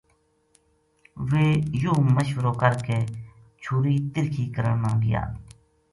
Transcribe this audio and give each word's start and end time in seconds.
ویہ 1.29 1.55
یوہ 1.81 2.05
مشورو 2.15 2.53
کر 2.61 2.73
کے 2.85 2.97
چھُری 3.61 3.95
تِرِکھی 4.13 4.45
کرن 4.55 4.75
نا 4.83 4.91
گیا 5.03 5.23